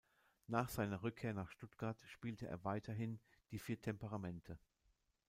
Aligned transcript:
Nach 0.47 0.67
seiner 0.67 1.03
Rückkehr 1.03 1.35
nach 1.35 1.51
Stuttgart 1.51 2.01
spielte 2.07 2.47
er 2.47 2.63
weiterhin 2.63 3.19
die 3.51 3.59
"Vier 3.59 3.79
Temperamente". 3.79 4.57